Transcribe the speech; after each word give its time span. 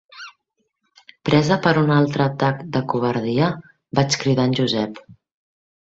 Presa 1.29 1.57
per 1.67 1.73
un 1.83 1.93
altre 1.97 2.25
atac 2.27 2.63
de 2.77 2.83
covardia, 2.95 3.53
vaig 4.01 4.19
cridar 4.25 4.51
en 4.51 4.57
Joseph. 4.61 5.03